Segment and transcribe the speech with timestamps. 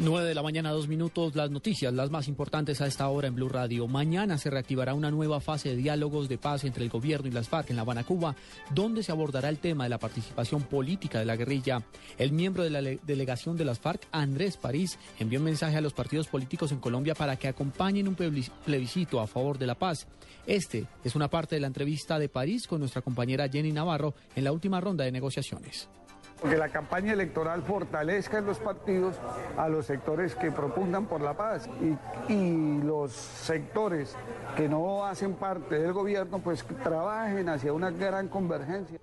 [0.00, 3.34] 9 de la mañana, dos minutos, las noticias, las más importantes a esta hora en
[3.34, 3.88] Blue Radio.
[3.88, 7.48] Mañana se reactivará una nueva fase de diálogos de paz entre el gobierno y las
[7.48, 8.36] FARC en La Habana, Cuba,
[8.72, 11.82] donde se abordará el tema de la participación política de la guerrilla.
[12.16, 15.94] El miembro de la delegación de las FARC, Andrés París, envió un mensaje a los
[15.94, 20.06] partidos políticos en Colombia para que acompañen un plebiscito a favor de la paz.
[20.46, 24.44] Este es una parte de la entrevista de París con nuestra compañera Jenny Navarro en
[24.44, 25.88] la última ronda de negociaciones
[26.42, 29.16] que la campaña electoral fortalezca en los partidos
[29.56, 34.14] a los sectores que propungan por la paz y, y, los sectores
[34.56, 38.98] que no hacen parte del gobierno pues trabajen hacia una gran convergencia.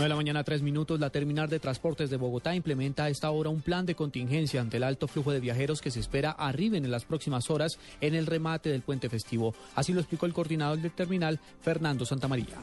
[0.00, 0.98] 9 de la mañana, tres minutos.
[0.98, 4.78] La terminal de transportes de Bogotá implementa a esta hora un plan de contingencia ante
[4.78, 8.26] el alto flujo de viajeros que se espera arriben en las próximas horas en el
[8.26, 9.54] remate del puente festivo.
[9.74, 12.56] Así lo explicó el coordinador del terminal, Fernando Santamaría.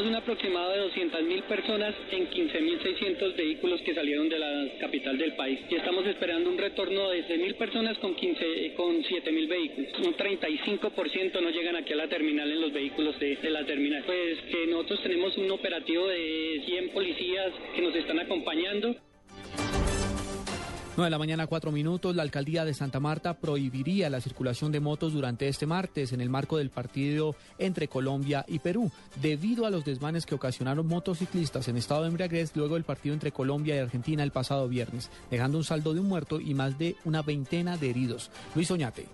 [0.00, 5.34] Tenemos un aproximado de 200.000 personas en 15.600 vehículos que salieron de la capital del
[5.34, 5.60] país.
[5.68, 9.92] Y estamos esperando un retorno de 6.000 personas con, 15, con 7.000 vehículos.
[9.98, 14.02] Un 35% no llegan aquí a la terminal en los vehículos de, de la terminal.
[14.06, 18.96] Pues que nosotros tenemos un operativo de 100 policías que nos están acompañando.
[20.96, 22.16] 9 de la mañana, 4 minutos.
[22.16, 26.28] La alcaldía de Santa Marta prohibiría la circulación de motos durante este martes en el
[26.28, 28.90] marco del partido entre Colombia y Perú,
[29.22, 33.32] debido a los desmanes que ocasionaron motociclistas en estado de embriaguez luego del partido entre
[33.32, 36.96] Colombia y Argentina el pasado viernes, dejando un saldo de un muerto y más de
[37.04, 38.30] una veintena de heridos.
[38.54, 39.06] Luis Oñate.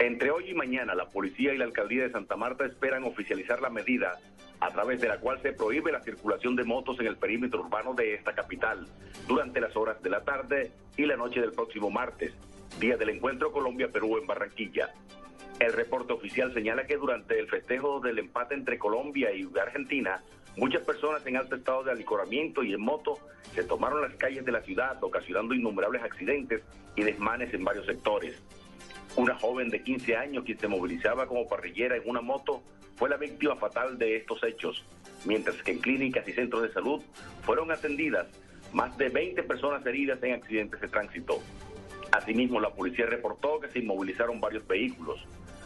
[0.00, 3.68] Entre hoy y mañana, la policía y la alcaldía de Santa Marta esperan oficializar la
[3.68, 4.16] medida
[4.60, 7.94] a través de la cual se prohíbe la circulación de motos en el perímetro urbano
[7.94, 8.86] de esta capital
[9.26, 12.32] durante las horas de la tarde y la noche del próximo martes,
[12.78, 14.94] día del encuentro Colombia-Perú en Barranquilla.
[15.58, 20.22] El reporte oficial señala que durante el festejo del empate entre Colombia y Argentina,
[20.56, 23.18] muchas personas en alto estado de alicoramiento y en moto
[23.52, 26.62] se tomaron las calles de la ciudad, ocasionando innumerables accidentes
[26.94, 28.40] y desmanes en varios sectores.
[29.18, 32.62] Una joven de 15 años quien se movilizaba como parrillera en una moto
[32.94, 34.84] fue la víctima fatal de estos hechos,
[35.24, 37.02] mientras que en clínicas y centros de salud
[37.42, 38.28] fueron atendidas
[38.72, 41.42] más de 20 personas heridas en accidentes de tránsito.
[42.12, 45.18] Asimismo, la policía reportó que se inmovilizaron varios vehículos.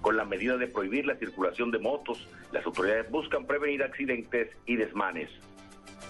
[0.00, 4.74] Con la medida de prohibir la circulación de motos, las autoridades buscan prevenir accidentes y
[4.74, 5.30] desmanes.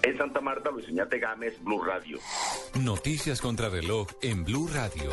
[0.03, 2.19] En Santa Marta, Luis Iñate Gámez, Blue Radio.
[2.81, 5.13] Noticias contra reloj en Blue Radio.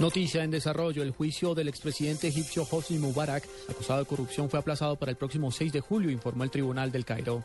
[0.00, 1.02] Noticia en desarrollo.
[1.02, 5.52] El juicio del expresidente egipcio Hosni Mubarak, acusado de corrupción, fue aplazado para el próximo
[5.52, 7.44] 6 de julio, informó el Tribunal del Cairo.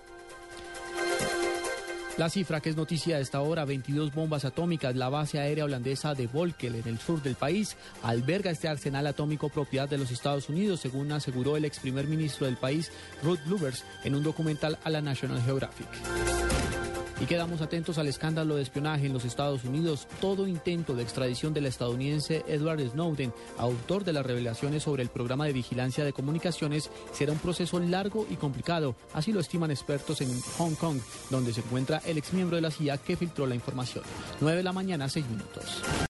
[2.18, 4.96] La cifra que es noticia a esta hora, 22 bombas atómicas.
[4.96, 9.50] La base aérea holandesa de Volkel, en el sur del país, alberga este arsenal atómico
[9.50, 12.90] propiedad de los Estados Unidos, según aseguró el ex primer ministro del país,
[13.22, 15.90] Ruth Lubbers, en un documental a la National Geographic.
[17.22, 20.08] Y quedamos atentos al escándalo de espionaje en los Estados Unidos.
[20.20, 25.46] Todo intento de extradición del estadounidense Edward Snowden, autor de las revelaciones sobre el programa
[25.46, 28.96] de vigilancia de comunicaciones, será un proceso largo y complicado.
[29.14, 31.00] Así lo estiman expertos en Hong Kong,
[31.30, 34.04] donde se encuentra el exmiembro de la CIA que filtró la información.
[34.42, 35.82] 9 de la mañana, 6 minutos.